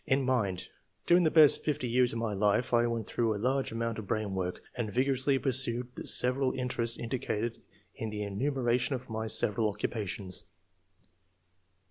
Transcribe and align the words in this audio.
In 0.07 0.23
mind— 0.23 0.69
During 1.05 1.25
the 1.25 1.29
best 1.29 1.63
fifty 1.63 1.87
years 1.87 2.11
of 2.11 2.17
my 2.17 2.33
life 2.33 2.73
I 2.73 2.87
went 2.87 3.05
through 3.05 3.35
a 3.35 3.37
large 3.37 3.71
amount 3.71 3.99
of 3.99 4.07
brain 4.07 4.33
work, 4.33 4.63
and 4.75 4.91
vigorously 4.91 5.37
pursued 5.37 5.89
the 5.93 6.07
several 6.07 6.53
interests 6.53 6.97
indicated 6.97 7.61
in 7.93 8.09
the 8.09 8.23
enumeration 8.23 8.95
of 8.95 9.11
my 9.11 9.27
several 9.27 9.69
occupations. 9.69 10.45